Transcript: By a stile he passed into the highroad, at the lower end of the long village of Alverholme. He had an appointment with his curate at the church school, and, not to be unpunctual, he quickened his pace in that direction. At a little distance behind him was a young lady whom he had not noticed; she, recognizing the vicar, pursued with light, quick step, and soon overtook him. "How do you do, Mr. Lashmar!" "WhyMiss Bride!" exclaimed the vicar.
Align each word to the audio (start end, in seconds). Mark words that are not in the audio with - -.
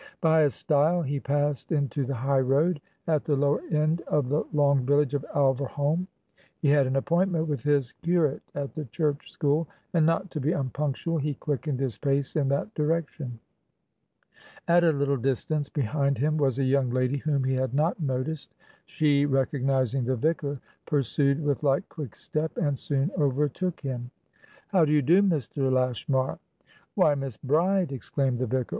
By 0.19 0.39
a 0.41 0.49
stile 0.49 1.03
he 1.03 1.19
passed 1.19 1.71
into 1.71 2.05
the 2.07 2.15
highroad, 2.15 2.81
at 3.05 3.23
the 3.23 3.35
lower 3.35 3.61
end 3.69 4.01
of 4.07 4.29
the 4.29 4.43
long 4.51 4.83
village 4.83 5.13
of 5.13 5.23
Alverholme. 5.35 6.07
He 6.57 6.69
had 6.69 6.87
an 6.87 6.95
appointment 6.95 7.47
with 7.47 7.61
his 7.61 7.91
curate 7.91 8.41
at 8.55 8.73
the 8.73 8.85
church 8.85 9.29
school, 9.31 9.67
and, 9.93 10.03
not 10.03 10.31
to 10.31 10.39
be 10.39 10.53
unpunctual, 10.53 11.19
he 11.19 11.35
quickened 11.35 11.79
his 11.79 11.99
pace 11.99 12.35
in 12.35 12.49
that 12.49 12.73
direction. 12.73 13.37
At 14.67 14.83
a 14.83 14.91
little 14.91 15.17
distance 15.17 15.69
behind 15.69 16.17
him 16.17 16.35
was 16.37 16.57
a 16.57 16.63
young 16.63 16.89
lady 16.89 17.17
whom 17.17 17.43
he 17.43 17.53
had 17.53 17.75
not 17.75 17.99
noticed; 18.01 18.55
she, 18.87 19.27
recognizing 19.27 20.05
the 20.05 20.15
vicar, 20.15 20.59
pursued 20.87 21.39
with 21.43 21.61
light, 21.61 21.87
quick 21.89 22.15
step, 22.15 22.57
and 22.57 22.79
soon 22.79 23.11
overtook 23.19 23.79
him. 23.81 24.09
"How 24.69 24.83
do 24.83 24.93
you 24.93 25.03
do, 25.03 25.21
Mr. 25.21 25.71
Lashmar!" 25.71 26.39
"WhyMiss 26.97 27.37
Bride!" 27.43 27.91
exclaimed 27.91 28.39
the 28.39 28.47
vicar. 28.47 28.67